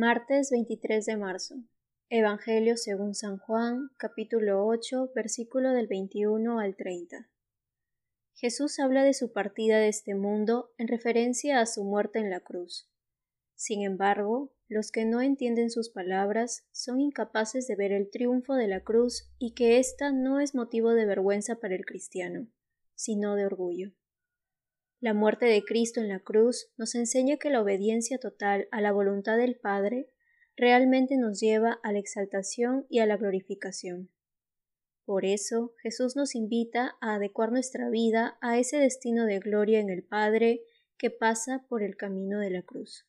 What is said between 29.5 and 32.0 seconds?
Padre realmente nos lleva a la